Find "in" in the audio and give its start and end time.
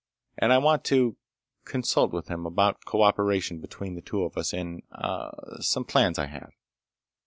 4.51-4.81